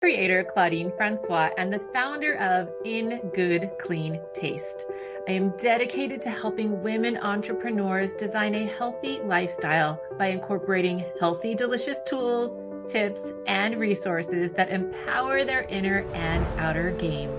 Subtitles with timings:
[0.00, 4.86] creator Claudine Francois and the founder of In Good Clean Taste.
[5.28, 12.02] I am dedicated to helping women entrepreneurs design a healthy lifestyle by incorporating healthy, delicious
[12.04, 12.56] tools,
[12.90, 17.30] tips, and resources that empower their inner and outer game.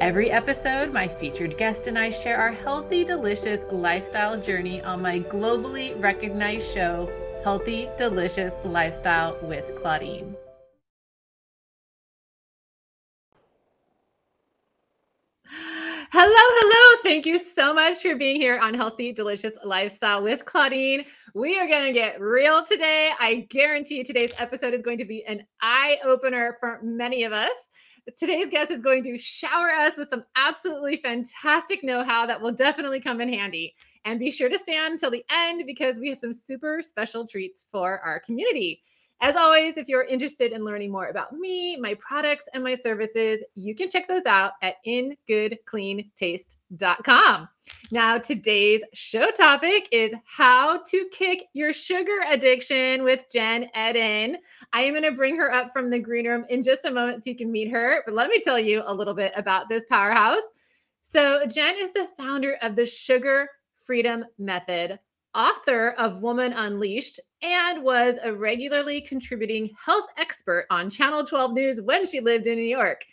[0.00, 5.20] Every episode, my featured guest and I share our healthy, delicious lifestyle journey on my
[5.20, 7.12] globally recognized show,
[7.44, 10.34] Healthy, Delicious Lifestyle with Claudine.
[16.16, 17.00] Hello, hello.
[17.02, 21.04] Thank you so much for being here on Healthy Delicious Lifestyle with Claudine.
[21.34, 23.10] We are going to get real today.
[23.18, 27.32] I guarantee you today's episode is going to be an eye opener for many of
[27.32, 27.50] us.
[28.16, 32.52] Today's guest is going to shower us with some absolutely fantastic know how that will
[32.52, 33.74] definitely come in handy.
[34.04, 37.26] And be sure to stay on until the end because we have some super special
[37.26, 38.84] treats for our community.
[39.24, 43.42] As always, if you're interested in learning more about me, my products, and my services,
[43.54, 47.48] you can check those out at ingoodcleantaste.com.
[47.90, 54.36] Now, today's show topic is how to kick your sugar addiction with Jenn Edden.
[54.74, 57.24] I am going to bring her up from the green room in just a moment
[57.24, 58.02] so you can meet her.
[58.04, 60.42] But let me tell you a little bit about this powerhouse.
[61.00, 63.48] So, Jenn is the founder of the Sugar
[63.86, 64.98] Freedom Method,
[65.34, 71.80] author of Woman Unleashed, and was a regularly contributing health expert on Channel 12 News
[71.80, 73.04] when she lived in New York.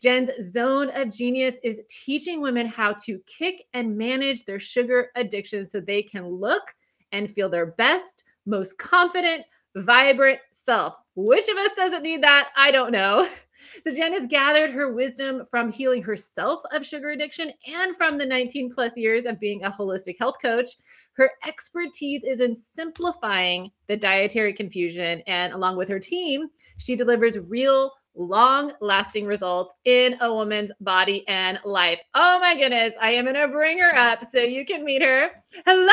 [0.00, 5.68] Jenn's zone of genius is teaching women how to kick and manage their sugar addiction
[5.68, 6.74] so they can look
[7.12, 10.96] and feel their best, most confident, vibrant self.
[11.16, 12.50] Which of us doesn't need that?
[12.56, 13.28] I don't know.
[13.82, 18.24] So Jenn has gathered her wisdom from healing herself of sugar addiction and from the
[18.24, 20.70] 19 plus years of being a holistic health coach.
[21.18, 25.20] Her expertise is in simplifying the dietary confusion.
[25.26, 31.26] And along with her team, she delivers real, long lasting results in a woman's body
[31.26, 32.00] and life.
[32.14, 32.94] Oh my goodness.
[33.00, 35.30] I am going to bring her up so you can meet her.
[35.66, 35.90] Hello.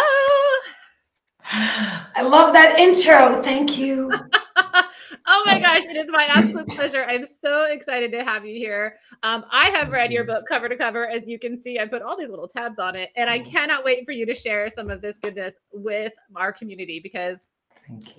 [1.48, 3.42] I love that intro.
[3.42, 4.12] Thank you.
[5.26, 7.06] oh my gosh, it is my absolute pleasure.
[7.06, 8.98] I'm so excited to have you here.
[9.24, 11.08] Um, I have read your book cover to cover.
[11.08, 13.84] As you can see, I put all these little tabs on it, and I cannot
[13.84, 17.50] wait for you to share some of this goodness with our community because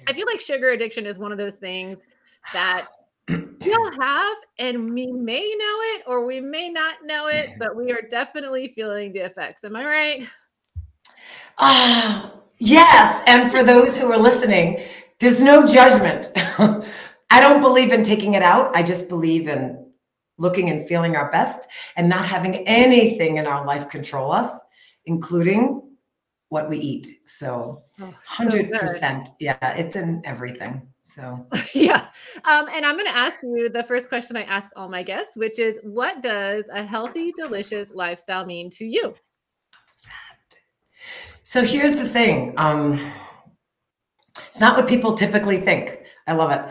[0.06, 2.00] I feel like sugar addiction is one of those things
[2.52, 2.86] that
[3.28, 7.90] we'll have and we may know it or we may not know it, but we
[7.90, 9.64] are definitely feeling the effects.
[9.64, 10.28] Am I right?
[11.58, 13.22] Uh, yes.
[13.26, 14.82] And for those who are listening,
[15.20, 16.30] there's no judgment.
[16.36, 18.74] I don't believe in taking it out.
[18.74, 19.84] I just believe in
[20.38, 24.60] looking and feeling our best and not having anything in our life control us,
[25.06, 25.82] including
[26.48, 27.08] what we eat.
[27.26, 29.28] So, oh, 100%.
[29.40, 30.82] yeah, it's in everything.
[31.00, 32.06] So, yeah.
[32.44, 35.36] Um, and I'm going to ask you the first question I ask all my guests,
[35.36, 39.14] which is what does a healthy, delicious lifestyle mean to you?
[41.42, 43.00] So, here's the thing um,
[44.56, 45.98] it's not what people typically think.
[46.26, 46.64] I love it.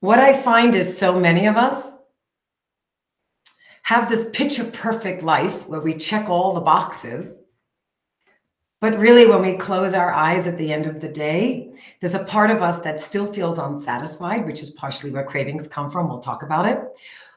[0.00, 1.94] What I find is so many of us
[3.84, 7.38] have this picture perfect life where we check all the boxes
[8.82, 12.24] but really, when we close our eyes at the end of the day, there's a
[12.24, 16.08] part of us that still feels unsatisfied, which is partially where cravings come from.
[16.08, 16.80] We'll talk about it.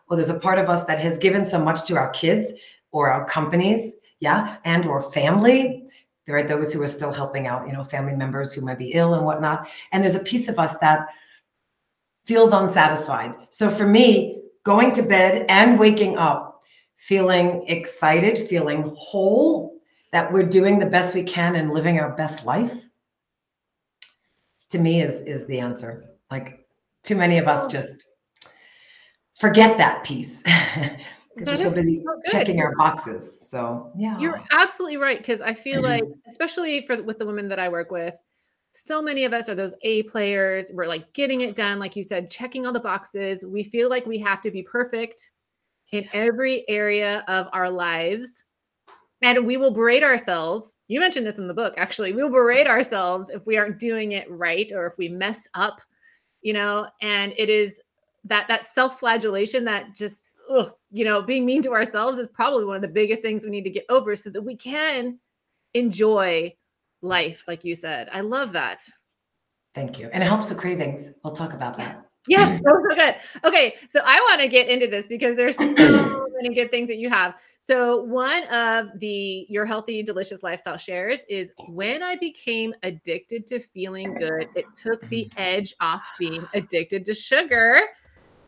[0.10, 2.52] Well, there's a part of us that has given so much to our kids
[2.92, 5.85] or our companies, yeah, and or family.
[6.26, 8.94] There are those who are still helping out, you know, family members who might be
[8.94, 9.68] ill and whatnot.
[9.92, 11.08] And there's a piece of us that
[12.26, 13.36] feels unsatisfied.
[13.50, 16.62] So for me, going to bed and waking up
[16.98, 19.76] feeling excited, feeling whole,
[20.12, 22.86] that we're doing the best we can and living our best life
[24.76, 26.66] to me is is the answer like
[27.04, 27.70] too many of us oh.
[27.70, 28.08] just
[29.34, 30.44] forget that piece
[31.36, 35.54] because we're so busy so checking our boxes so yeah you're absolutely right because i
[35.54, 35.92] feel mm-hmm.
[35.92, 38.16] like especially for with the women that i work with
[38.74, 42.04] so many of us are those a players we're like getting it done like you
[42.04, 45.32] said checking all the boxes we feel like we have to be perfect
[45.92, 46.12] in yes.
[46.14, 48.44] every area of our lives
[49.22, 50.76] and we will berate ourselves.
[50.88, 52.14] You mentioned this in the book, actually.
[52.14, 55.82] We will berate ourselves if we aren't doing it right or if we mess up,
[56.42, 57.82] you know, and it is
[58.26, 62.78] that that self-flagellation that just ugh, you know, being mean to ourselves is probably one
[62.78, 65.20] of the biggest things we need to get over so that we can
[65.74, 66.56] enjoy
[67.02, 68.08] life, like you said.
[68.14, 68.82] I love that.
[69.74, 70.10] Thank you.
[70.14, 71.12] And it helps with cravings.
[71.22, 72.06] We'll talk about that.
[72.30, 73.16] Yes, so, so good.
[73.44, 75.66] Okay, so I want to get into this because there's so
[76.42, 77.36] many good things that you have.
[77.60, 83.60] So one of the your healthy delicious lifestyle shares is when I became addicted to
[83.60, 87.82] feeling good, it took the edge off being addicted to sugar.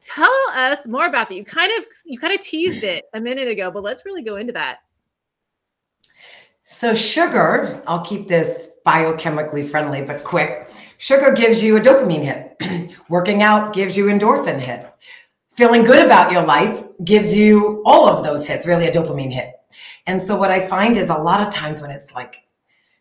[0.01, 1.35] Tell us more about that.
[1.35, 4.37] You kind of you kind of teased it a minute ago, but let's really go
[4.37, 4.79] into that.
[6.63, 10.69] So sugar, I'll keep this biochemically friendly but quick.
[10.97, 12.93] Sugar gives you a dopamine hit.
[13.09, 14.85] Working out gives you endorphin hit.
[15.51, 19.53] Feeling good about your life gives you all of those hits, really a dopamine hit.
[20.07, 22.46] And so what I find is a lot of times when it's like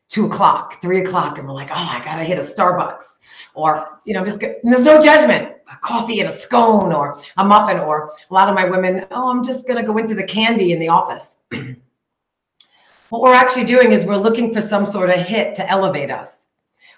[0.08, 3.18] two o'clock, three o'clock, and we're like, oh, I gotta hit a Starbucks,
[3.54, 7.78] or you know, just there's no judgment, a coffee and a scone, or a muffin,
[7.78, 10.78] or a lot of my women, oh, I'm just gonna go into the candy in
[10.78, 11.38] the office.
[13.10, 16.48] what we're actually doing is we're looking for some sort of hit to elevate us.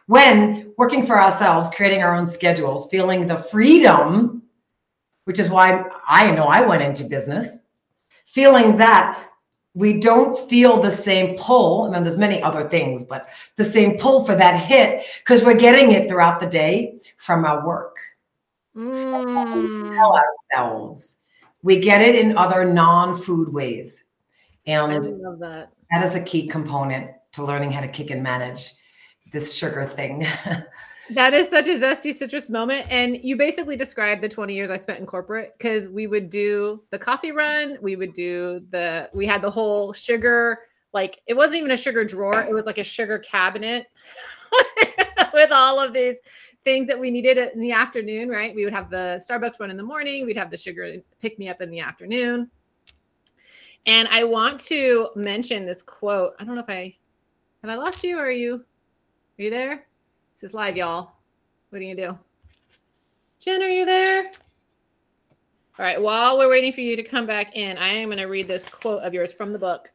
[0.07, 4.43] When working for ourselves, creating our own schedules, feeling the freedom,
[5.25, 7.61] which is why I know I went into business,
[8.25, 9.23] feeling that
[9.79, 11.85] we don't feel the same pull.
[11.85, 15.55] And then there's many other things, but the same pull for that hit because we're
[15.55, 17.97] getting it throughout the day from our work.
[18.77, 19.95] Mm.
[19.95, 21.19] tell ourselves.
[21.63, 24.05] We get it in other non-food ways.
[24.67, 25.71] And that.
[25.93, 28.73] That is a key component to learning how to kick and manage
[29.33, 30.27] this sugar thing.
[31.11, 32.87] That is such a zesty citrus moment.
[32.91, 36.83] And you basically described the 20 years I spent in corporate because we would do
[36.91, 40.61] the coffee run, we would do the, we had the whole sugar,
[40.93, 43.87] like it wasn't even a sugar drawer, it was like a sugar cabinet
[45.33, 46.17] with all of these
[46.65, 48.55] things that we needed in the afternoon, right?
[48.55, 51.49] We would have the Starbucks one in the morning, we'd have the sugar pick me
[51.49, 52.51] up in the afternoon.
[53.87, 56.35] And I want to mention this quote.
[56.39, 56.95] I don't know if I
[57.63, 58.57] have I lost you or are you
[59.39, 59.87] are you there?
[60.39, 61.11] This is live, y'all.
[61.71, 62.17] What do you do?
[63.41, 64.27] Jenn, are you there?
[64.27, 68.27] All right, while we're waiting for you to come back in, I am going to
[68.27, 69.91] read this quote of yours from the book.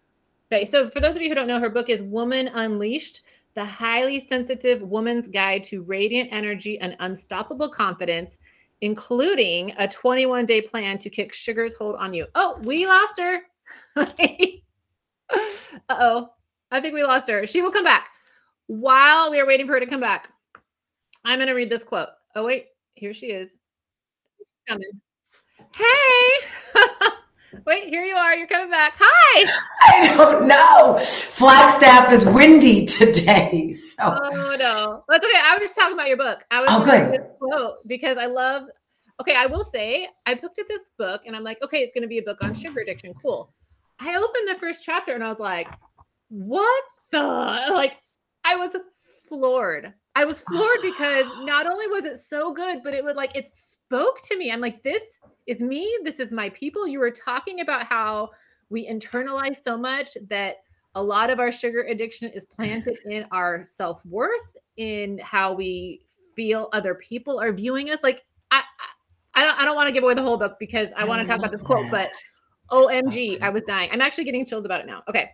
[0.51, 3.21] Okay, so for those of you who don't know, her book is Woman Unleashed
[3.53, 8.39] The Highly Sensitive Woman's Guide to Radiant Energy and Unstoppable Confidence,
[8.81, 12.27] including a 21 day plan to kick sugar's hold on you.
[12.35, 13.43] Oh, we lost her.
[13.95, 14.05] uh
[15.89, 16.33] oh.
[16.69, 17.47] I think we lost her.
[17.47, 18.09] She will come back.
[18.67, 20.29] While we are waiting for her to come back,
[21.25, 22.09] I'm going to read this quote.
[22.35, 23.57] Oh, wait, here she is.
[24.67, 25.01] Coming.
[25.75, 27.09] Hey.
[27.65, 28.35] wait, here you are.
[28.35, 28.93] You're coming back.
[28.97, 29.51] Hi.
[29.81, 30.99] I don't know.
[30.99, 33.71] Flagstaff is windy today.
[33.71, 34.03] So.
[34.03, 35.03] Oh, no.
[35.09, 35.39] That's okay.
[35.43, 36.39] I was just talking about your book.
[36.51, 37.21] I was oh, good.
[37.39, 38.63] quote because I love,
[39.21, 42.03] okay, I will say I looked at this book and I'm like, okay, it's going
[42.03, 43.13] to be a book on sugar addiction.
[43.21, 43.53] Cool.
[43.99, 45.67] I opened the first chapter and I was like,
[46.29, 47.19] what the?
[47.19, 47.97] Like,
[48.45, 48.75] I was
[49.27, 49.93] floored.
[50.15, 53.47] I was floored because not only was it so good, but it would like it
[53.47, 54.51] spoke to me.
[54.51, 55.97] I'm like, this is me.
[56.03, 56.87] This is my people.
[56.87, 58.29] You were talking about how
[58.69, 60.57] we internalize so much that
[60.95, 66.01] a lot of our sugar addiction is planted in our self worth, in how we
[66.35, 68.03] feel other people are viewing us.
[68.03, 68.63] Like, I,
[69.35, 71.03] I, I don't, I don't want to give away the whole book because I, I
[71.05, 72.13] want to talk about this quote, but
[72.71, 73.89] OMG, I was dying.
[73.91, 75.03] I'm actually getting chills about it now.
[75.09, 75.31] Okay.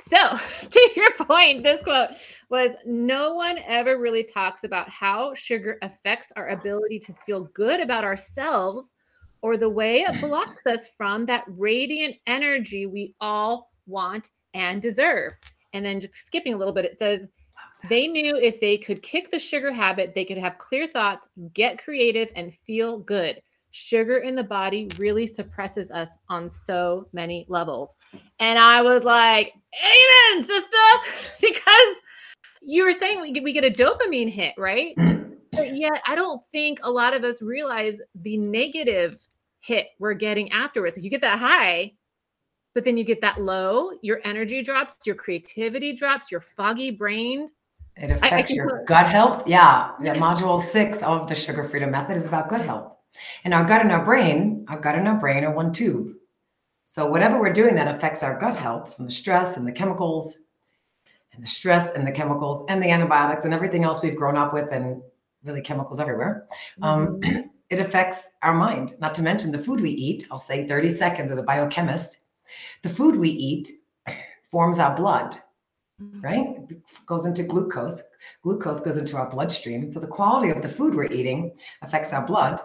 [0.00, 0.38] So,
[0.70, 2.10] to your point, this quote
[2.50, 7.80] was no one ever really talks about how sugar affects our ability to feel good
[7.80, 8.94] about ourselves
[9.42, 10.20] or the way it mm.
[10.20, 15.34] blocks us from that radiant energy we all want and deserve.
[15.72, 17.28] And then just skipping a little bit, it says,
[17.88, 21.82] they knew if they could kick the sugar habit, they could have clear thoughts, get
[21.82, 27.96] creative, and feel good sugar in the body really suppresses us on so many levels.
[28.40, 29.52] And I was like,
[29.84, 30.76] Amen, sister,
[31.40, 31.96] because
[32.62, 34.94] you were saying we get, we get a dopamine hit, right?
[35.52, 39.20] but yet, I don't think a lot of us realize the negative
[39.60, 40.96] hit we're getting afterwards.
[40.98, 41.92] you get that high,
[42.74, 47.50] but then you get that low, your energy drops, your creativity drops, you're foggy brained.
[47.96, 49.42] It affects I, I your gut health.
[49.46, 49.90] Yeah.
[50.00, 52.97] The module six of the sugar freedom method is about gut health.
[53.44, 56.14] And our gut and our brain, our gut and our brain are one tube.
[56.84, 60.38] So whatever we're doing that affects our gut health from the stress and the chemicals
[61.32, 64.54] and the stress and the chemicals and the antibiotics and everything else we've grown up
[64.54, 65.02] with and
[65.44, 66.46] really chemicals everywhere.
[66.82, 67.40] Um, mm-hmm.
[67.70, 70.26] it affects our mind, not to mention the food we eat.
[70.30, 72.20] I'll say 30 seconds as a biochemist.
[72.82, 73.68] The food we eat
[74.50, 75.38] forms our blood,
[76.02, 76.20] mm-hmm.
[76.22, 76.56] right?
[76.70, 78.02] It goes into glucose.
[78.42, 79.90] Glucose goes into our bloodstream.
[79.90, 82.60] So the quality of the food we're eating affects our blood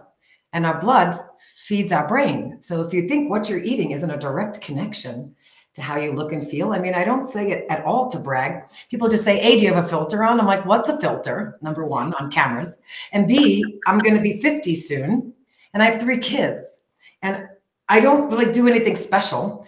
[0.54, 1.20] and our blood
[1.56, 2.58] feeds our brain.
[2.62, 5.36] So if you think what you're eating isn't a direct connection
[5.74, 8.20] to how you look and feel, I mean, I don't say it at all to
[8.20, 8.64] brag.
[8.90, 10.40] People just say, Hey, do you have a filter on?
[10.40, 11.58] I'm like, What's a filter?
[11.62, 12.78] Number one, on cameras.
[13.12, 15.34] And B, I'm going to be 50 soon
[15.74, 16.84] and I have three kids.
[17.22, 17.48] And
[17.90, 19.66] I don't really do anything special.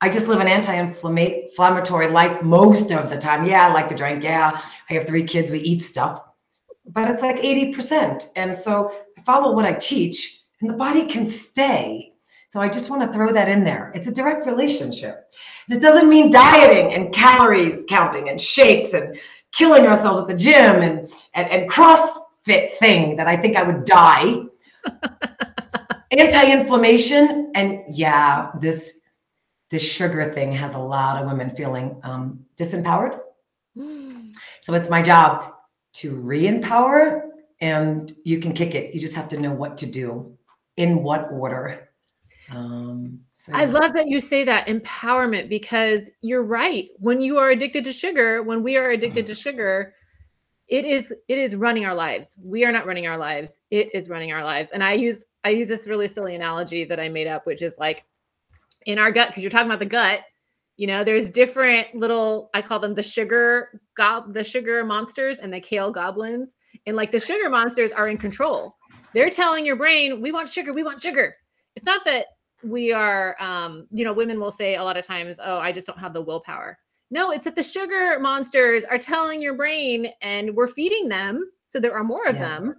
[0.00, 3.44] I just live an anti-inflammatory life most of the time.
[3.44, 4.22] Yeah, I like to drink.
[4.22, 5.50] Yeah, I have three kids.
[5.50, 6.20] We eat stuff,
[6.86, 8.26] but it's like 80%.
[8.36, 8.92] And so
[9.24, 10.40] follow what I teach.
[10.60, 12.12] and the body can stay.
[12.48, 13.90] So I just want to throw that in there.
[13.94, 15.32] It's a direct relationship.
[15.68, 19.18] And it doesn't mean dieting and calories counting and shakes and
[19.52, 23.84] killing ourselves at the gym and, and, and CrossFit thing that I think I would
[23.84, 24.36] die.
[26.12, 27.50] Anti-inflammation.
[27.54, 29.00] And yeah, this
[29.70, 33.18] this sugar thing has a lot of women feeling um, disempowered.
[34.60, 35.53] So it's my job
[35.94, 38.94] to re-empower and you can kick it.
[38.94, 40.36] You just have to know what to do
[40.76, 41.88] in what order.
[42.50, 46.88] Um, so I love that you say that empowerment because you're right.
[46.98, 49.94] When you are addicted to sugar, when we are addicted to sugar,
[50.68, 52.36] it is it is running our lives.
[52.42, 53.60] We are not running our lives.
[53.70, 54.70] It is running our lives.
[54.72, 57.76] And I use I use this really silly analogy that I made up, which is
[57.78, 58.04] like
[58.86, 60.20] in our gut, because you're talking about the gut.
[60.76, 65.52] You know, there's different little I call them the sugar gob the sugar monsters and
[65.52, 66.56] the kale goblins.
[66.86, 68.74] And like the sugar monsters are in control.
[69.14, 71.36] They're telling your brain, we want sugar, we want sugar.
[71.76, 72.26] It's not that
[72.64, 75.86] we are um, you know, women will say a lot of times, oh, I just
[75.86, 76.78] don't have the willpower.
[77.10, 81.48] No, it's that the sugar monsters are telling your brain and we're feeding them.
[81.68, 82.58] So there are more of yes.
[82.58, 82.74] them.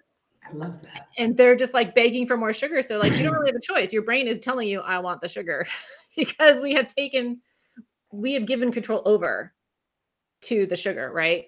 [0.48, 1.08] I love that.
[1.18, 2.82] And they're just like begging for more sugar.
[2.82, 3.94] So like you don't really have a choice.
[3.94, 5.66] Your brain is telling you, I want the sugar
[6.18, 7.42] because we have taken,
[8.16, 9.54] we have given control over
[10.42, 11.46] to the sugar, right?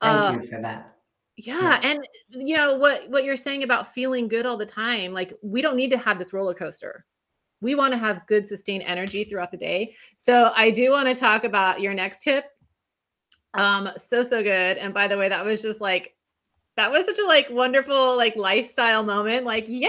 [0.00, 0.96] Thank uh, you for that.
[1.36, 1.84] Yeah, yes.
[1.84, 5.60] and you know what what you're saying about feeling good all the time, like we
[5.60, 7.04] don't need to have this roller coaster.
[7.60, 9.94] We want to have good sustained energy throughout the day.
[10.16, 12.46] So I do want to talk about your next tip.
[13.54, 14.78] Um so so good.
[14.78, 16.15] And by the way, that was just like
[16.76, 19.88] that was such a like wonderful like lifestyle moment like yay!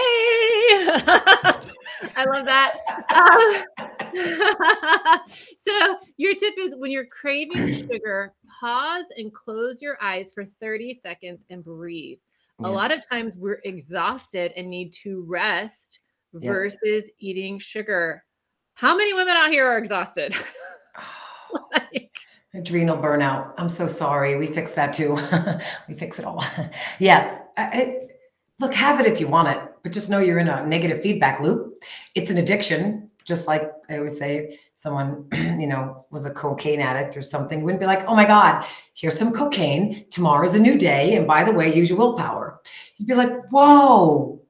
[2.16, 2.76] I love that.
[3.14, 3.64] Um,
[5.58, 10.94] so your tip is when you're craving sugar pause and close your eyes for 30
[10.94, 12.18] seconds and breathe.
[12.60, 12.68] Yes.
[12.68, 16.00] a lot of times we're exhausted and need to rest
[16.32, 18.24] versus eating sugar.
[18.74, 20.34] How many women out here are exhausted?
[21.72, 22.07] Like,
[22.58, 23.52] Adrenal burnout.
[23.56, 24.36] I'm so sorry.
[24.36, 25.14] We fix that too.
[25.88, 26.44] we fix it all.
[26.98, 27.40] yes.
[27.56, 28.08] I,
[28.58, 31.40] look, have it if you want it, but just know you're in a negative feedback
[31.40, 31.82] loop.
[32.14, 33.10] It's an addiction.
[33.24, 37.80] Just like I always say, someone, you know, was a cocaine addict or something, wouldn't
[37.80, 40.06] be like, oh my God, here's some cocaine.
[40.10, 41.14] Tomorrow's a new day.
[41.14, 42.60] And by the way, use your willpower.
[42.96, 44.42] You'd be like, whoa,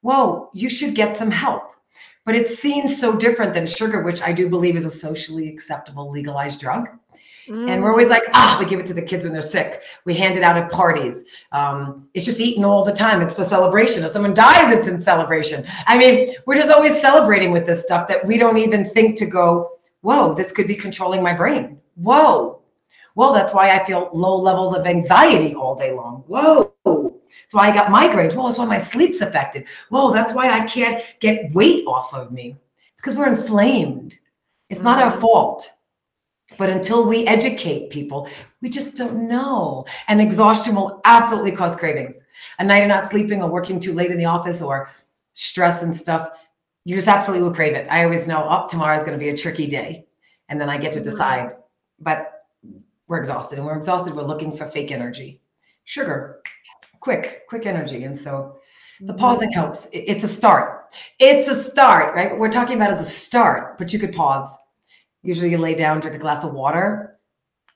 [0.00, 1.70] whoa, you should get some help.
[2.24, 6.10] But it's seen so different than sugar, which I do believe is a socially acceptable
[6.10, 6.88] legalized drug
[7.48, 7.68] Mm.
[7.68, 9.82] And we're always like, ah, we give it to the kids when they're sick.
[10.04, 11.44] We hand it out at parties.
[11.52, 13.20] Um, it's just eaten all the time.
[13.22, 14.04] It's for celebration.
[14.04, 15.64] If someone dies, it's in celebration.
[15.86, 19.26] I mean, we're just always celebrating with this stuff that we don't even think to
[19.26, 21.80] go, whoa, this could be controlling my brain.
[21.96, 22.60] Whoa.
[23.14, 26.24] Well, that's why I feel low levels of anxiety all day long.
[26.26, 26.74] Whoa.
[26.84, 28.34] That's why I got migraines.
[28.34, 29.66] Well, that's why my sleep's affected.
[29.88, 32.56] Whoa, that's why I can't get weight off of me.
[32.92, 34.18] It's because we're inflamed.
[34.70, 35.20] It's not our mm.
[35.20, 35.70] fault.
[36.58, 38.28] But until we educate people,
[38.62, 39.84] we just don't know.
[40.08, 42.22] And exhaustion will absolutely cause cravings.
[42.58, 44.88] A night of not sleeping or working too late in the office or
[45.32, 46.48] stress and stuff,
[46.84, 47.86] you just absolutely will crave it.
[47.90, 50.06] I always know, oh, tomorrow is going to be a tricky day.
[50.48, 51.08] And then I get to mm-hmm.
[51.08, 51.52] decide.
[52.00, 52.30] But
[53.06, 54.14] we're exhausted and we're exhausted.
[54.14, 55.40] We're looking for fake energy,
[55.84, 56.40] sugar,
[57.00, 58.04] quick, quick energy.
[58.04, 58.58] And so
[59.00, 59.20] the mm-hmm.
[59.20, 59.88] pausing helps.
[59.92, 60.94] It's a start.
[61.18, 62.30] It's a start, right?
[62.30, 64.56] What we're talking about is a start, but you could pause
[65.24, 67.18] Usually you lay down, drink a glass of water.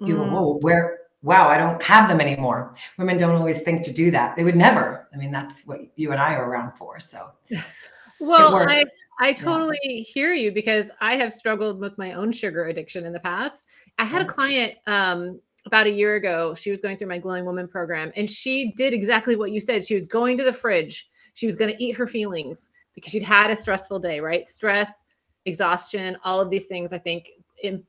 [0.01, 0.31] You mm.
[0.31, 2.75] whoa, where wow, I don't have them anymore.
[2.97, 4.37] Women don't always think to do that.
[4.37, 5.09] They would never.
[5.13, 7.01] I mean, that's what you and I are around for.
[7.01, 7.33] So
[8.21, 8.85] well, I
[9.19, 10.03] I totally yeah.
[10.03, 13.69] hear you because I have struggled with my own sugar addiction in the past.
[13.99, 16.55] I had a client um about a year ago.
[16.55, 19.87] She was going through my glowing woman program and she did exactly what you said.
[19.87, 21.09] She was going to the fridge.
[21.35, 24.47] She was going to eat her feelings because she'd had a stressful day, right?
[24.47, 25.05] Stress,
[25.45, 27.29] exhaustion, all of these things I think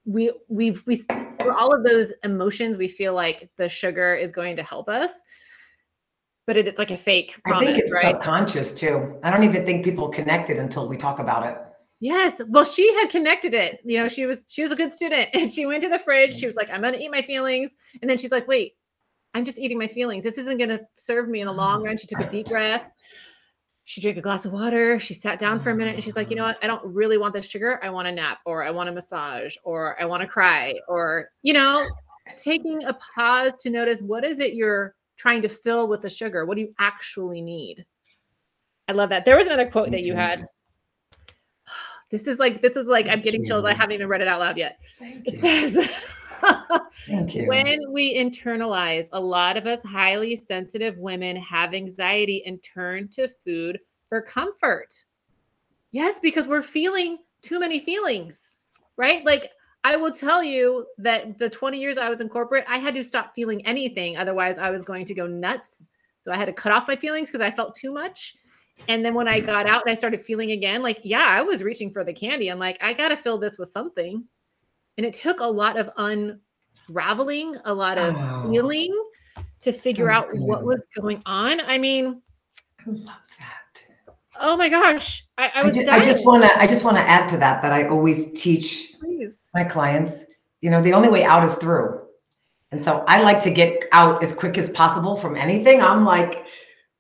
[0.05, 4.55] we we've we for all of those emotions we feel like the sugar is going
[4.55, 5.11] to help us.
[6.47, 8.15] But it, it's like a fake promise, i think it's right?
[8.15, 9.19] subconscious too.
[9.23, 11.57] I don't even think people connect it until we talk about it.
[11.99, 12.41] Yes.
[12.47, 13.81] Well she had connected it.
[13.83, 15.29] You know she was she was a good student.
[15.33, 16.35] And she went to the fridge.
[16.35, 17.75] She was like i'm gonna eat my feelings.
[18.01, 18.73] And then she's like wait
[19.33, 20.23] i'm just eating my feelings.
[20.23, 21.97] This isn't gonna serve me in the long run.
[21.97, 22.89] She took a deep breath
[23.89, 24.99] she drank a glass of water.
[24.99, 26.59] She sat down for a minute and she's like, you know what?
[26.61, 27.79] I don't really want this sugar.
[27.83, 31.31] I want a nap or I want a massage or I want to cry or,
[31.41, 31.89] you know,
[32.37, 36.45] taking a pause to notice what is it you're trying to fill with the sugar?
[36.45, 37.83] What do you actually need?
[38.87, 39.25] I love that.
[39.25, 40.45] There was another quote that you had.
[42.11, 43.65] This is like, this is like, I'm getting chills.
[43.65, 44.79] I haven't even read it out loud yet.
[44.99, 45.89] It says,
[47.07, 47.47] Thank you.
[47.47, 53.27] When we internalize, a lot of us highly sensitive women have anxiety and turn to
[53.27, 54.93] food for comfort.
[55.91, 58.51] Yes, because we're feeling too many feelings,
[58.97, 59.25] right?
[59.25, 59.51] Like
[59.83, 63.03] I will tell you that the 20 years I was in corporate, I had to
[63.03, 64.17] stop feeling anything.
[64.17, 65.87] Otherwise, I was going to go nuts.
[66.19, 68.35] So I had to cut off my feelings because I felt too much.
[68.87, 71.63] And then when I got out and I started feeling again, like, yeah, I was
[71.63, 72.49] reaching for the candy.
[72.49, 74.25] I'm like, I got to fill this with something.
[74.99, 78.93] And it took a lot of unraveling, a lot of oh, feeling
[79.61, 80.41] to figure so out good.
[80.41, 81.61] what was going on.
[81.61, 82.21] I mean,
[82.85, 83.85] I love that.
[84.41, 85.25] Oh my gosh.
[85.37, 87.61] I, I was I, I just want to I just want to add to that
[87.61, 89.37] that I always teach Please.
[89.53, 90.25] my clients,
[90.59, 92.01] you know, the only way out is through.
[92.73, 95.81] And so I like to get out as quick as possible from anything.
[95.81, 96.45] I'm like,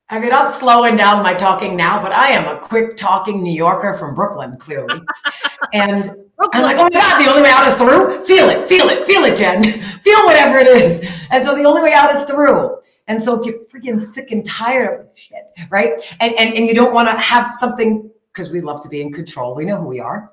[0.07, 3.51] I mean, I'm slowing down my talking now, but I am a quick talking New
[3.51, 5.01] Yorker from Brooklyn, clearly.
[5.73, 8.25] and I'm like, oh my God, the only way out is through.
[8.25, 9.81] Feel it, feel it, feel it, Jenn.
[10.03, 11.27] feel whatever it is.
[11.31, 12.77] And so the only way out is through.
[13.07, 15.99] And so if you're freaking sick and tired of shit, right?
[16.19, 19.11] And and, and you don't want to have something because we love to be in
[19.11, 19.55] control.
[19.55, 20.31] We know who we are.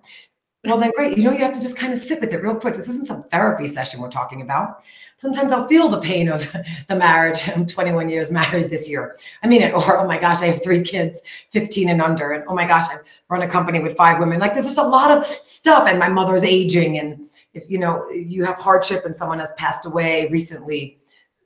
[0.67, 1.17] Well, then great.
[1.17, 2.75] You know, you have to just kind of sit with it real quick.
[2.75, 4.83] This isn't some therapy session we're talking about
[5.19, 6.51] sometimes I'll feel the pain of
[6.89, 7.49] the marriage.
[7.49, 9.17] I'm 21 years married this year.
[9.43, 9.73] I mean it.
[9.73, 12.33] Or, oh my gosh, I have three kids, 15 and under.
[12.33, 14.39] And oh my gosh, I've run a company with five women.
[14.39, 15.89] Like there's just a lot of stuff.
[15.89, 16.99] And my mother's aging.
[16.99, 20.99] And if, you know, you have hardship and someone has passed away recently,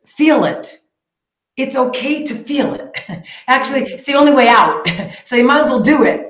[0.05, 0.79] feel it.
[1.57, 2.97] It's okay to feel it.
[3.47, 4.87] Actually, it's the only way out.
[5.25, 6.27] so you might as well do it.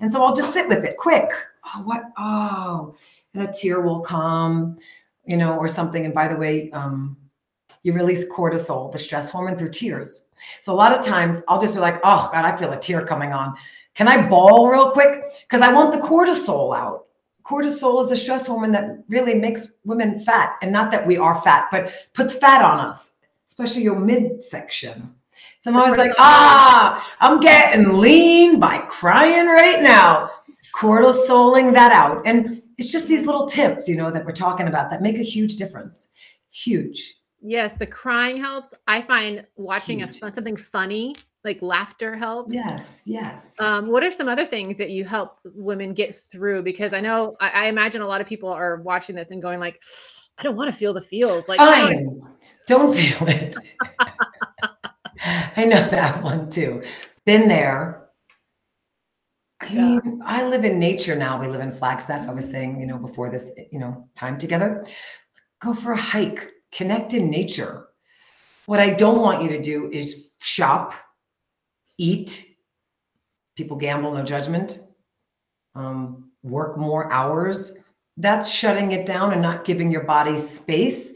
[0.00, 1.30] And so I'll just sit with it quick.
[1.66, 2.02] Oh, what?
[2.18, 2.94] Oh,
[3.32, 4.76] and a tear will come
[5.26, 6.04] you know, or something.
[6.04, 7.16] And by the way, um,
[7.82, 10.28] you release cortisol, the stress hormone, through tears.
[10.60, 13.04] So a lot of times I'll just be like, oh God, I feel a tear
[13.04, 13.54] coming on.
[13.94, 15.24] Can I bawl real quick?
[15.42, 17.06] Because I want the cortisol out.
[17.44, 20.56] Cortisol is the stress hormone that really makes women fat.
[20.62, 23.12] And not that we are fat, but puts fat on us,
[23.46, 25.14] especially your midsection.
[25.60, 30.30] So I'm always like, ah, I'm getting lean by crying right now.
[30.72, 32.22] Cortisoling that out.
[32.26, 35.22] And it's just these little tips, you know, that we're talking about that make a
[35.22, 36.08] huge difference.
[36.50, 37.16] Huge.
[37.46, 38.72] Yes, the crying helps.
[38.86, 42.54] I find watching a, something funny, like laughter helps.
[42.54, 43.60] Yes, yes.
[43.60, 46.62] Um, what are some other things that you help women get through?
[46.62, 49.60] Because I know I, I imagine a lot of people are watching this and going
[49.60, 49.82] like,
[50.38, 51.46] I don't want to feel the feels.
[51.46, 52.22] Like, fine,
[52.66, 53.56] don't feel it.
[55.56, 56.82] I know that one too.
[57.26, 58.03] Been there
[59.60, 59.98] I yeah.
[59.98, 61.40] mean, I live in nature now.
[61.40, 62.28] We live in Flagstaff.
[62.28, 64.84] I was saying, you know, before this, you know, time together,
[65.60, 67.86] go for a hike, connect in nature.
[68.66, 70.94] What I don't want you to do is shop,
[71.98, 72.46] eat.
[73.56, 74.78] People gamble, no judgment.
[75.74, 77.78] Um, work more hours.
[78.16, 81.12] That's shutting it down and not giving your body space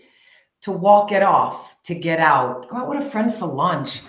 [0.63, 2.69] to walk it off, to get out.
[2.69, 4.03] Go out with a friend for lunch.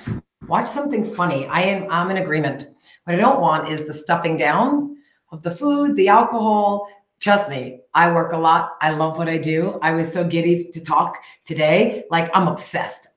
[0.48, 1.46] Watch something funny.
[1.48, 2.68] I am I'm in agreement.
[3.04, 4.98] What I don't want is the stuffing down
[5.32, 6.88] of the food, the alcohol.
[7.20, 8.74] Trust me, I work a lot.
[8.82, 9.78] I love what I do.
[9.82, 12.06] I was so giddy to talk today.
[12.10, 13.10] Like I'm obsessed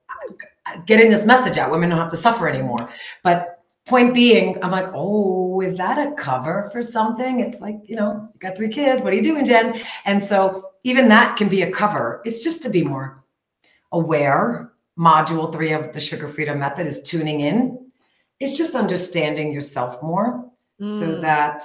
[0.87, 1.71] getting this message out.
[1.71, 2.89] Women don't have to suffer anymore.
[3.23, 7.41] But point being, I'm like, oh, is that a cover for something?
[7.41, 9.03] It's like, you know, you got three kids.
[9.03, 9.81] What are you doing, Jenn?
[10.05, 12.23] And so even that can be a cover.
[12.25, 13.25] It's just to be more
[13.91, 14.73] aware.
[14.99, 17.82] Module three of the Sugar Freedom Method is tuning in
[18.43, 20.51] it's just understanding yourself more
[20.81, 20.91] mm.
[20.91, 21.63] so that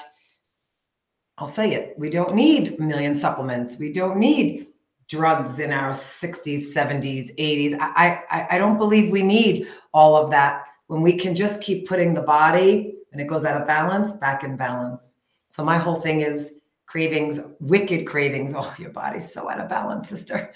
[1.38, 3.78] I'll say it, we don't need a million supplements.
[3.78, 4.68] We don't need
[5.08, 7.78] drugs in our 60s, 70s, 80s.
[7.80, 11.88] I, I, I don't believe we need all of that when we can just keep
[11.88, 15.16] putting the body and it goes out of balance back in balance.
[15.50, 16.54] So my whole thing is
[16.86, 18.54] cravings, wicked cravings.
[18.56, 20.54] Oh, your body's so out of balance, sister.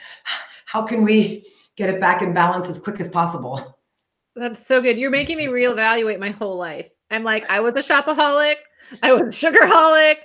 [0.65, 3.77] How can we get it back in balance as quick as possible?
[4.35, 4.97] That's so good.
[4.97, 6.89] You're making me reevaluate my whole life.
[7.09, 8.55] I'm like, I was a shopaholic.
[9.03, 10.15] I was a sugarholic.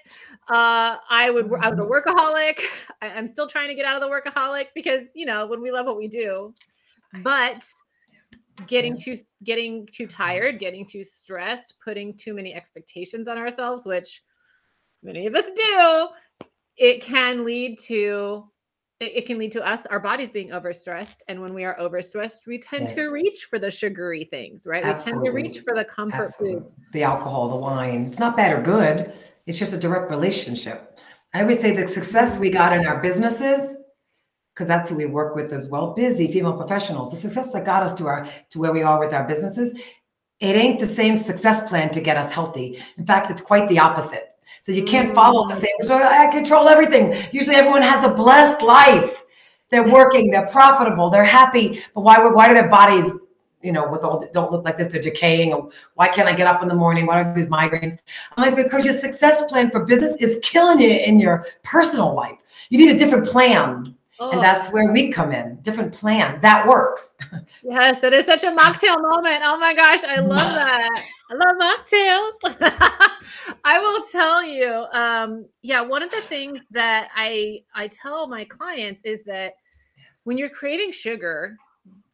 [0.48, 1.50] Uh, I would.
[1.60, 2.60] I was a workaholic.
[3.02, 5.72] I, I'm still trying to get out of the workaholic because you know when we
[5.72, 6.54] love what we do,
[7.24, 7.64] but
[8.66, 14.22] getting too getting too tired, getting too stressed, putting too many expectations on ourselves, which
[15.02, 16.08] many of us do,
[16.76, 18.44] it can lead to
[19.00, 22.58] it, can lead to us our bodies being overstressed and when we are overstressed we
[22.58, 22.94] tend yes.
[22.94, 25.20] to reach for the sugary things right Absolutely.
[25.20, 26.60] we tend to reach for the comfort Absolutely.
[26.60, 29.12] foods the alcohol the wine it's not bad or good
[29.46, 30.98] it's just a direct relationship
[31.34, 33.76] i always say the success we got in our businesses
[34.54, 37.82] because that's who we work with as well busy female professionals the success that got
[37.82, 39.78] us to our to where we are with our businesses
[40.40, 43.78] it ain't the same success plan to get us healthy in fact it's quite the
[43.78, 44.35] opposite
[44.66, 45.14] so you can't mm.
[45.14, 45.76] follow the same.
[45.82, 47.14] So I control everything.
[47.30, 49.22] Usually everyone has a blessed life.
[49.70, 51.84] They're working, they're profitable, they're happy.
[51.94, 53.12] But why, why do their bodies
[53.62, 55.52] you know, with all don't look like this, they're decaying.
[55.52, 57.06] Or why can't I get up in the morning?
[57.06, 57.96] What are these migraines?
[58.36, 62.66] I'm like, because your success plan for business is killing you in your personal life.
[62.68, 63.95] You need a different plan.
[64.18, 64.30] Oh.
[64.30, 65.56] And that's where we come in.
[65.62, 66.40] Different plan.
[66.40, 67.14] That works.
[67.62, 69.42] Yes, it is such a mocktail moment.
[69.44, 71.04] Oh my gosh, I love that.
[71.30, 73.58] I love mocktails.
[73.64, 78.44] I will tell you, um, yeah, one of the things that I I tell my
[78.44, 79.54] clients is that
[80.24, 81.56] when you're craving sugar,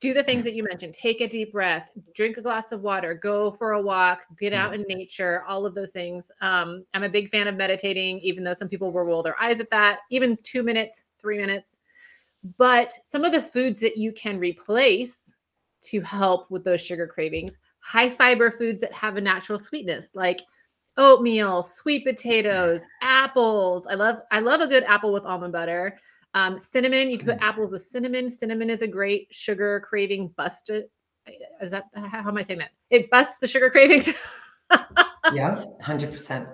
[0.00, 3.14] do the things that you mentioned take a deep breath drink a glass of water
[3.14, 4.84] go for a walk get out yes.
[4.84, 8.52] in nature all of those things um, i'm a big fan of meditating even though
[8.52, 11.78] some people will roll their eyes at that even two minutes three minutes
[12.58, 15.38] but some of the foods that you can replace
[15.80, 20.40] to help with those sugar cravings high fiber foods that have a natural sweetness like
[20.96, 25.98] oatmeal sweet potatoes apples i love i love a good apple with almond butter
[26.34, 27.42] um, cinnamon, you can put mm.
[27.42, 28.28] apples with cinnamon.
[28.28, 30.84] Cinnamon is a great sugar craving buster.
[31.60, 32.70] Is that how am I saying that?
[32.90, 34.08] It busts the sugar cravings.
[35.32, 36.48] yeah, hundred percent.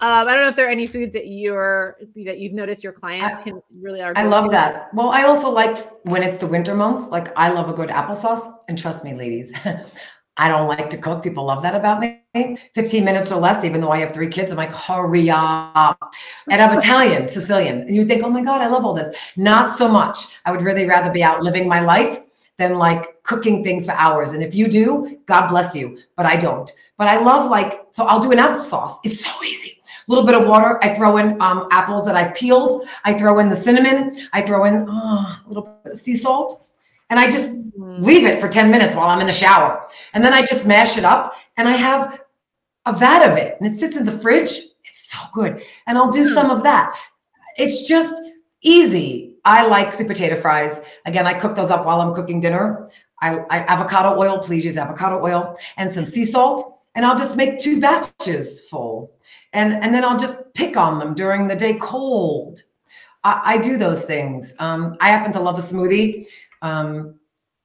[0.00, 2.92] Um, I don't know if there are any foods that you're that you've noticed your
[2.92, 4.12] clients I, can really are.
[4.16, 4.50] I love to.
[4.52, 4.94] that.
[4.94, 7.10] Well, I also like when it's the winter months.
[7.10, 9.52] Like I love a good applesauce, and trust me, ladies,
[10.36, 11.22] I don't like to cook.
[11.22, 12.56] People love that about me.
[12.74, 14.50] 15 minutes or less, even though I have three kids.
[14.50, 16.14] I'm like, hurry up.
[16.48, 17.80] And I'm Italian, Sicilian.
[17.82, 19.14] And you think, oh my God, I love all this.
[19.36, 20.28] Not so much.
[20.46, 22.20] I would really rather be out living my life
[22.56, 24.32] than like cooking things for hours.
[24.32, 25.98] And if you do, God bless you.
[26.16, 26.72] But I don't.
[26.96, 28.94] But I love like, so I'll do an applesauce.
[29.04, 29.79] It's so easy.
[30.10, 30.76] A little bit of water.
[30.82, 32.88] I throw in um, apples that I've peeled.
[33.04, 34.26] I throw in the cinnamon.
[34.32, 36.66] I throw in oh, a little bit of sea salt
[37.10, 38.02] and I just mm-hmm.
[38.02, 39.86] leave it for 10 minutes while I'm in the shower.
[40.12, 42.22] And then I just mash it up and I have
[42.86, 44.50] a vat of it and it sits in the fridge.
[44.82, 45.62] It's so good.
[45.86, 46.98] And I'll do some of that.
[47.56, 48.20] It's just
[48.62, 49.36] easy.
[49.44, 50.82] I like sweet potato fries.
[51.06, 52.90] Again, I cook those up while I'm cooking dinner.
[53.22, 56.78] I, I avocado oil, please use avocado oil and some sea salt.
[56.96, 59.12] And I'll just make two batches full.
[59.52, 62.62] And, and then I'll just pick on them during the day cold.
[63.24, 64.54] I, I do those things.
[64.58, 66.26] Um, I happen to love a smoothie
[66.62, 67.14] um,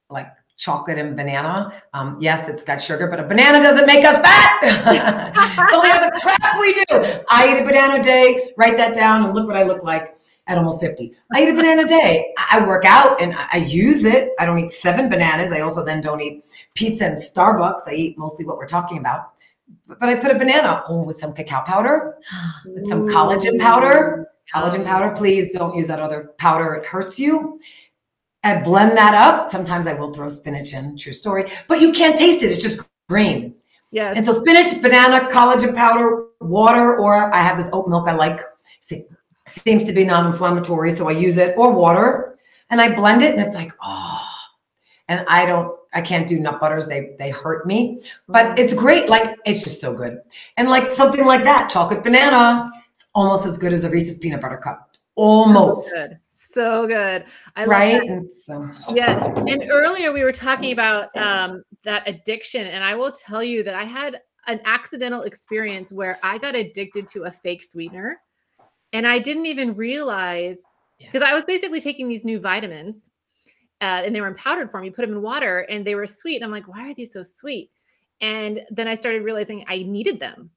[0.09, 1.71] like chocolate and banana.
[1.93, 4.59] Um, yes, it's got sugar, but a banana doesn't make us fat.
[5.33, 7.23] it's only the crap we do.
[7.29, 8.47] I eat a banana a day.
[8.57, 10.17] Write that down and look what I look like
[10.47, 11.11] at almost 50.
[11.33, 12.33] I eat a banana a day.
[12.51, 14.29] I work out and I use it.
[14.39, 15.51] I don't eat seven bananas.
[15.51, 17.87] I also then don't eat pizza and Starbucks.
[17.87, 19.33] I eat mostly what we're talking about.
[19.87, 22.17] But I put a banana oh, with some cacao powder,
[22.65, 24.27] with some collagen powder.
[24.53, 26.75] Collagen powder, please don't use that other powder.
[26.75, 27.59] It hurts you.
[28.43, 29.49] I blend that up.
[29.49, 32.51] Sometimes I will throw spinach in, true story, but you can't taste it.
[32.51, 33.55] It's just green.
[33.91, 34.13] Yeah.
[34.15, 38.41] And so spinach, banana, collagen powder, water, or I have this oat milk I like.
[38.81, 39.05] See
[39.47, 42.37] seems to be non-inflammatory, so I use it, or water,
[42.69, 44.27] and I blend it, and it's like, oh.
[45.07, 46.87] And I don't, I can't do nut butters.
[46.87, 49.09] They they hurt me, but it's great.
[49.09, 50.19] Like it's just so good.
[50.57, 54.41] And like something like that, chocolate banana, it's almost as good as a Reese's peanut
[54.41, 54.91] butter cup.
[55.15, 55.89] Almost
[56.55, 57.25] so good.
[57.55, 58.01] I right.
[58.01, 59.23] And so, yes.
[59.23, 63.75] And earlier we were talking about um, that addiction, and I will tell you that
[63.75, 68.21] I had an accidental experience where I got addicted to a fake sweetener,
[68.93, 70.61] and I didn't even realize
[70.97, 71.29] because yes.
[71.29, 73.11] I was basically taking these new vitamins,
[73.81, 74.83] uh, and they were in powdered form.
[74.83, 76.37] You put them in water, and they were sweet.
[76.37, 77.71] And I'm like, why are these so sweet?
[78.21, 80.51] And then I started realizing I needed them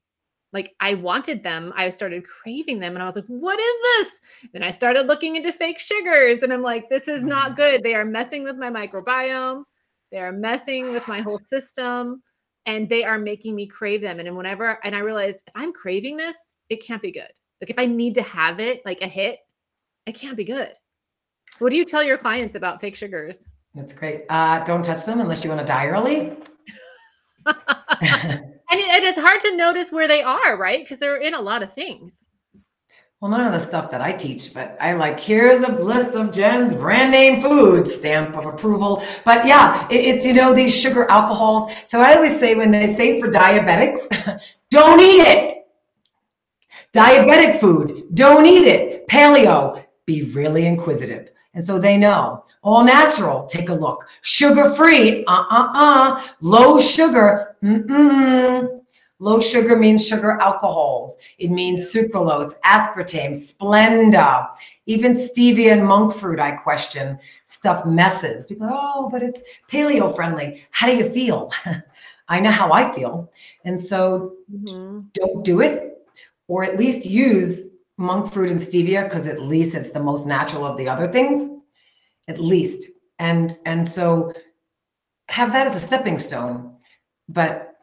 [0.51, 1.73] like I wanted them.
[1.75, 4.21] I started craving them and I was like, what is this?
[4.53, 7.55] Then I started looking into fake sugars and I'm like, this is not mm.
[7.57, 7.83] good.
[7.83, 9.63] They are messing with my microbiome.
[10.11, 12.23] They are messing with my whole system
[12.65, 14.19] and they are making me crave them.
[14.19, 17.31] And whenever, and I realized if I'm craving this, it can't be good.
[17.61, 19.39] Like if I need to have it, like a hit,
[20.07, 20.73] it can't be good.
[21.57, 23.47] What do you tell your clients about fake sugars?
[23.75, 24.25] That's great.
[24.29, 26.37] Uh, don't touch them unless you want to die early.
[28.71, 30.83] And it, it's hard to notice where they are, right?
[30.83, 32.27] Because they're in a lot of things.
[33.19, 36.31] Well, none of the stuff that I teach, but I like, here's a list of
[36.31, 39.03] Jenn's brand name foods, stamp of approval.
[39.25, 41.73] But yeah, it, it's, you know, these sugar alcohols.
[41.85, 44.07] So I always say when they say for diabetics,
[44.69, 45.65] don't eat it.
[46.93, 49.07] Diabetic food, don't eat it.
[49.07, 51.31] Paleo, be really inquisitive.
[51.59, 54.07] And so they know all natural, take a look.
[54.21, 56.23] Sugar free, uh uh uh.
[56.39, 58.79] Low sugar, mm-mm.
[59.19, 61.17] Low sugar means sugar alcohols.
[61.37, 64.47] It means sucralose, aspartame, Splenda,
[64.85, 66.39] even stevia and monk fruit.
[66.39, 68.45] I question stuff messes.
[68.45, 70.63] People, oh, but it's paleo friendly.
[70.71, 71.51] How do you feel?
[72.29, 73.29] I know how I feel.
[73.65, 75.01] And so mm-hmm.
[75.11, 76.07] don't do it,
[76.47, 77.65] or at least use
[77.99, 81.45] monk fruit and stevia because at least it's the most natural of the other things
[82.27, 84.33] at least and and so
[85.29, 86.75] have that as a stepping stone.
[87.27, 87.75] But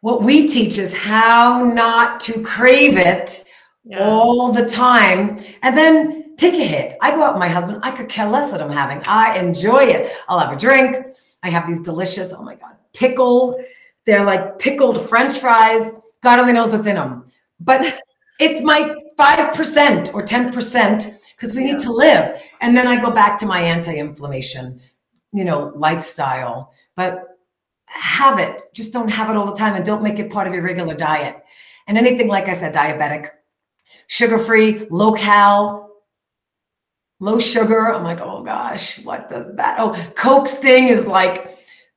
[0.00, 3.44] what we teach is how not to crave it
[3.84, 3.98] yeah.
[4.00, 6.96] all the time and then take a hit.
[7.00, 9.02] I go out with my husband, I could care less what I'm having.
[9.06, 10.12] I enjoy it.
[10.28, 10.96] I'll have a drink.
[11.42, 13.62] I have these delicious, oh my God, pickle.
[14.04, 15.92] They're like pickled French fries.
[16.22, 17.26] God only knows what's in them.
[17.58, 18.00] But
[18.40, 21.72] it's my 5% or 10% because we yeah.
[21.72, 22.42] need to live.
[22.60, 24.80] And then I go back to my anti-inflammation,
[25.32, 26.72] you know, lifestyle.
[26.96, 27.26] But
[27.86, 28.62] have it.
[28.72, 30.94] Just don't have it all the time and don't make it part of your regular
[30.94, 31.36] diet.
[31.86, 33.28] And anything, like I said, diabetic,
[34.06, 35.90] sugar free, low cal,
[37.18, 37.92] low sugar.
[37.92, 39.76] I'm like, oh gosh, what does that?
[39.78, 41.50] Oh, Coke's thing is like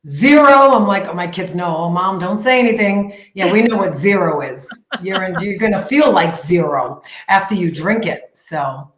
[0.06, 0.74] zero.
[0.74, 1.76] I'm like, oh, my kids know.
[1.76, 3.16] Oh, mom, don't say anything.
[3.34, 4.68] Yeah, we know what zero is.
[5.02, 8.32] You're in, you're gonna feel like zero after you drink it.
[8.34, 8.92] So,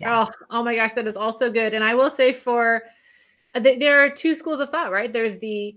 [0.00, 0.26] yeah.
[0.26, 1.74] oh, oh my gosh, that is also good.
[1.74, 2.82] And I will say for
[3.54, 5.12] uh, there are two schools of thought, right?
[5.12, 5.76] There's the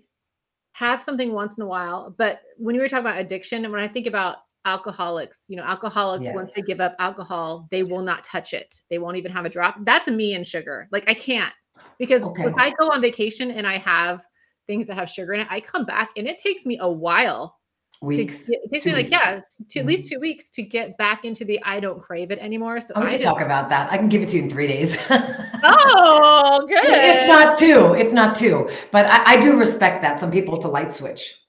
[0.73, 2.13] have something once in a while.
[2.17, 5.63] But when you were talking about addiction, and when I think about alcoholics, you know,
[5.63, 6.35] alcoholics, yes.
[6.35, 8.81] once they give up alcohol, they will not touch it.
[8.89, 9.77] They won't even have a drop.
[9.81, 10.87] That's me and sugar.
[10.91, 11.53] Like I can't
[11.97, 12.43] because okay.
[12.43, 14.25] if I go on vacation and I have
[14.67, 17.57] things that have sugar in it, I come back and it takes me a while
[18.01, 18.45] weeks.
[18.45, 19.11] To, it takes me weeks.
[19.11, 20.15] like yeah, to at least mm-hmm.
[20.15, 22.79] two weeks to get back into the I don't crave it anymore.
[22.79, 23.91] So I can talk about that.
[23.91, 24.97] I can give it to you in three days.
[25.09, 26.83] oh, good.
[26.85, 30.19] If not two, if not two, but I, I do respect that.
[30.19, 31.41] Some people to light switch.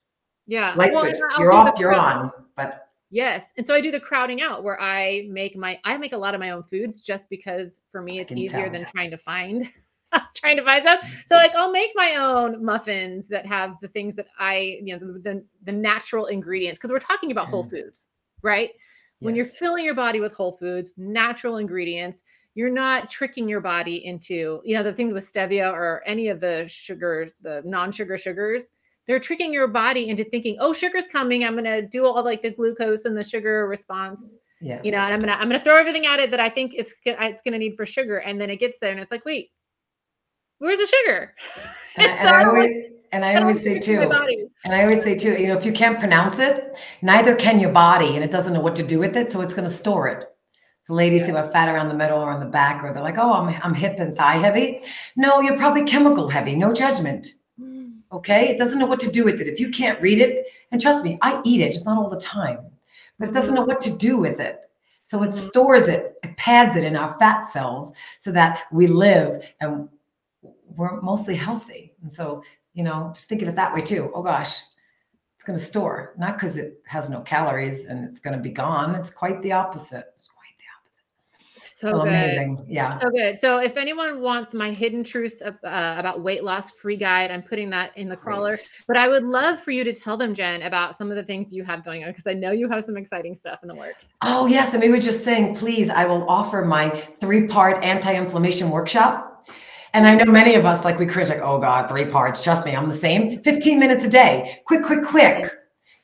[0.47, 1.17] Yeah, light well, switch.
[1.37, 1.79] You're off.
[1.79, 2.31] You're on.
[2.55, 3.53] But Yes.
[3.57, 6.33] And so I do the crowding out where I make my I make a lot
[6.33, 8.71] of my own foods just because for me it's easier tell.
[8.71, 9.63] than trying to find
[10.35, 11.23] trying to find stuff.
[11.27, 14.99] So like I'll make my own muffins that have the things that I, you know,
[14.99, 17.69] the the, the natural ingredients because we're talking about whole mm.
[17.69, 18.07] foods,
[18.41, 18.69] right?
[18.69, 19.25] Yes.
[19.25, 24.05] When you're filling your body with whole foods, natural ingredients, you're not tricking your body
[24.05, 28.71] into, you know, the things with stevia or any of the sugars, the non-sugar sugars.
[29.05, 31.45] They're tricking your body into thinking, "Oh, sugar's coming.
[31.45, 34.83] I'm going to do all like the glucose and the sugar response." Yes.
[34.83, 36.49] You know, and I'm going to I'm going to throw everything at it that I
[36.49, 39.23] think it's going to need for sugar and then it gets there and it's like,
[39.23, 39.51] "Wait,
[40.59, 41.33] where's the sugar?
[41.95, 42.71] And, and I always,
[43.11, 45.99] and I always say too, and I always say too, you know, if you can't
[45.99, 49.31] pronounce it, neither can your body, and it doesn't know what to do with it,
[49.31, 50.25] so it's going to store it.
[50.83, 51.27] So ladies yeah.
[51.27, 53.59] who have fat around the middle or on the back, or they're like, oh, I'm,
[53.61, 54.81] I'm hip and thigh heavy.
[55.15, 56.55] No, you're probably chemical heavy.
[56.55, 57.27] No judgment.
[57.59, 57.97] Mm.
[58.11, 59.47] Okay, it doesn't know what to do with it.
[59.47, 62.19] If you can't read it, and trust me, I eat it, just not all the
[62.19, 62.59] time,
[63.19, 64.61] but it doesn't know what to do with it.
[65.03, 65.37] So it mm-hmm.
[65.37, 69.89] stores it, it pads it in our fat cells so that we live and
[70.75, 71.93] we're mostly healthy.
[72.01, 74.11] And so, you know, just think of it that way too.
[74.13, 74.61] Oh gosh,
[75.35, 78.49] it's going to store, not because it has no calories and it's going to be
[78.49, 78.95] gone.
[78.95, 80.05] It's quite the opposite.
[80.15, 81.75] It's quite the opposite.
[81.75, 82.65] So, so amazing.
[82.67, 82.97] Yeah.
[82.97, 83.37] So good.
[83.37, 87.69] So if anyone wants my hidden truths uh, about weight loss free guide, I'm putting
[87.69, 88.23] that in the Great.
[88.23, 88.55] crawler.
[88.87, 91.53] But I would love for you to tell them, Jenn, about some of the things
[91.53, 94.09] you have going on because I know you have some exciting stuff in the works.
[94.23, 94.73] Oh, yes.
[94.73, 99.47] And we were just saying, please, I will offer my three part anti inflammation workshop
[99.97, 102.43] and I know many of us, like we like, oh God, three parts.
[102.43, 103.41] Trust me, I'm the same.
[103.41, 104.61] 15 minutes a day.
[104.65, 105.51] Quick, quick, quick.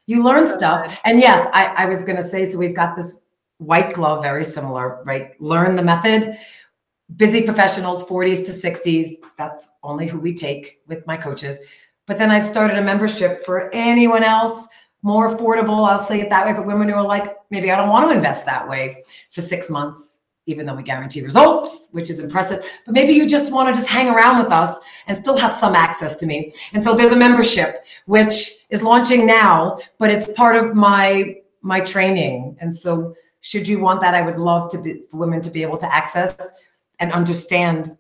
[0.07, 0.99] You learn stuff.
[1.05, 3.21] And yes, I, I was going to say, so we've got this
[3.59, 5.39] white glove, very similar, right?
[5.39, 6.39] Learn the method.
[7.15, 9.11] Busy professionals, 40s to 60s.
[9.37, 11.59] That's only who we take with my coaches.
[12.07, 14.67] But then I've started a membership for anyone else
[15.03, 15.87] more affordable.
[15.87, 18.15] I'll say it that way for women who are like, maybe I don't want to
[18.15, 22.65] invest that way for six months even though we guarantee results, which is impressive.
[22.85, 24.77] But maybe you just want to just hang around with us
[25.07, 26.53] and still have some access to me.
[26.73, 31.79] And so there's a membership which is launching now, but it's part of my my
[31.79, 32.57] training.
[32.59, 35.61] And so should you want that, I would love to be for women to be
[35.63, 36.53] able to access
[36.99, 37.97] and understand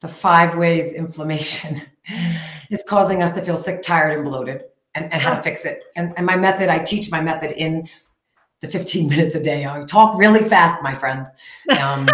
[0.00, 1.82] the five ways inflammation
[2.70, 5.82] is causing us to feel sick, tired, and bloated, and, and how to fix it.
[5.94, 7.88] And, and my method, I teach my method in
[8.60, 9.66] the 15 minutes a day.
[9.66, 11.32] I talk really fast, my friends.
[11.78, 12.08] Um,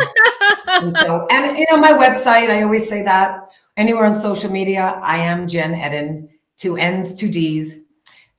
[0.66, 5.00] and so, and you know, my website, I always say that anywhere on social media,
[5.02, 7.84] I am Jenn Edden, two N's, two D's.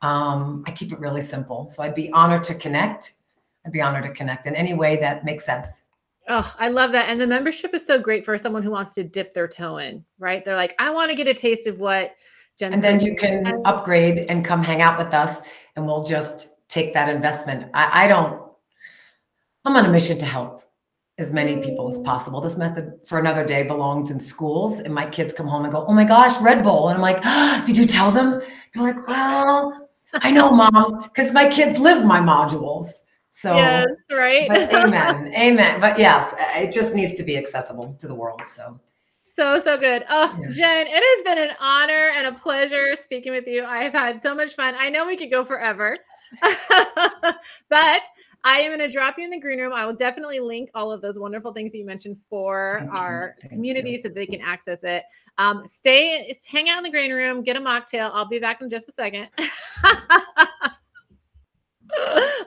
[0.02, 1.70] Um, I keep it really simple.
[1.70, 3.14] So I'd be honored to connect.
[3.66, 5.84] I'd be honored to connect in any way that makes sense.
[6.28, 7.10] Oh, I love that.
[7.10, 10.06] And the membership is so great for someone who wants to dip their toe in,
[10.20, 10.44] right?
[10.44, 12.16] They're like, I want to get a taste of what
[12.60, 15.42] Jenn's And then you can upgrade and come hang out with us
[15.76, 17.70] and we'll just take that investment.
[17.74, 18.42] I, I don't,
[19.64, 20.64] I'm on a mission to help
[21.20, 22.42] as many people as possible.
[22.42, 24.80] This method for another day belongs in schools.
[24.80, 26.90] And my kids come home and go, Oh my gosh, Red Bull.
[26.90, 28.42] And I'm like, oh, Did you tell them?
[28.74, 32.90] They're like, Well, I know, mom, because my kids live my modules.
[33.30, 34.50] So, yes, right.
[34.74, 35.34] amen.
[35.36, 35.80] amen.
[35.80, 38.42] But yes, it just needs to be accessible to the world.
[38.46, 38.80] So,
[39.24, 40.06] So, so good.
[40.08, 40.50] Oh, yeah.
[40.50, 43.66] Jenn, it has been an honor and a pleasure speaking with you.
[43.66, 44.76] I have had so much fun.
[44.78, 45.96] I know we could go forever,
[47.70, 48.02] but
[48.46, 49.72] I am going to drop you in the green room.
[49.72, 53.36] I will definitely link all of those wonderful things that you mentioned for Thank our
[53.50, 54.02] community you.
[54.02, 55.04] so they can access it.
[55.38, 58.12] Um, stay, hang out in the green room, get a mocktail.
[58.14, 59.30] I'll be back in just a second.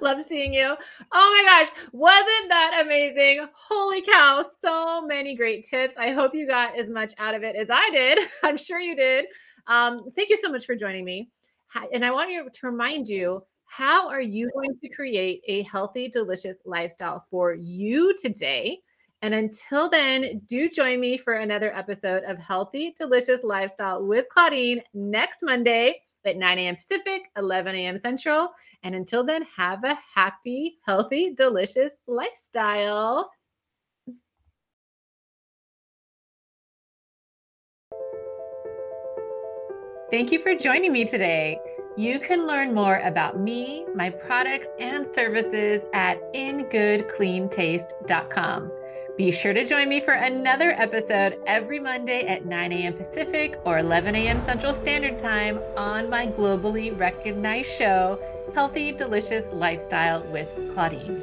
[0.01, 0.77] Love seeing you.
[1.13, 3.47] Oh my gosh, wasn't that amazing?
[3.55, 5.97] Holy cow, so many great tips.
[5.97, 8.19] I hope you got as much out of it as I did.
[8.43, 9.27] I'm sure you did.
[9.67, 11.31] Um, thank you so much for joining me.
[11.93, 16.09] And I want you to remind you how are you going to create a healthy,
[16.09, 18.81] delicious lifestyle for you today?
[19.23, 24.83] And until then, do join me for another episode of Healthy, Delicious Lifestyle with Claudine
[24.95, 26.77] next Monday at 9 a.m.
[26.77, 27.99] Pacific, 11 a.m.
[27.99, 28.51] Central.
[28.83, 33.31] And until then, have a happy, healthy, delicious lifestyle.
[40.11, 41.59] Thank you for joining me today.
[41.99, 48.73] You can learn more about me, my products, and services at ingoodcleantaste.com.
[49.17, 52.93] Be sure to join me for another episode every Monday at 9 a.m.
[52.93, 54.43] Pacific or 11 a.m.
[54.43, 58.21] Central Standard Time on my globally recognized show,
[58.53, 61.23] Healthy Delicious Lifestyle with Claudine.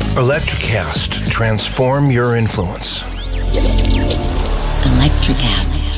[0.15, 1.29] Electrocast.
[1.29, 3.03] Transform your influence.
[4.83, 5.90] Electrocast.